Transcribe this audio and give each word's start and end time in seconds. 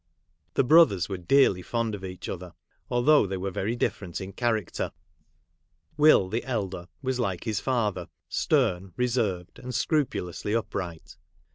The 0.55 0.63
brothers 0.63 1.07
were 1.09 1.17
dearly 1.17 1.61
fond 1.61 1.93
of 1.93 2.03
each 2.03 2.27
other, 2.27 2.55
although 2.89 3.27
they 3.27 3.37
were 3.37 3.51
very 3.51 3.75
different 3.75 4.19
in 4.19 4.33
cha 4.33 4.49
racter. 4.49 4.91
Will, 5.95 6.27
the 6.27 6.43
elder, 6.43 6.87
was 7.03 7.19
like 7.19 7.43
his 7.43 7.59
father, 7.59 8.09
stern, 8.27 8.93
reserved, 8.97 9.59
and 9.59 9.75
scrupulously 9.75 10.55
upright. 10.55 11.17